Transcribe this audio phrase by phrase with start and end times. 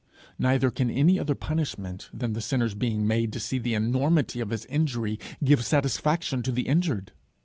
[0.39, 4.49] Neither can any other punishment than the sinner's being made to see the enormity of
[4.49, 7.11] his injury, give satisfaction to the injured.